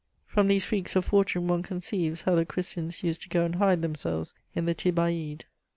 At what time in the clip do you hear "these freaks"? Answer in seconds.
0.47-0.95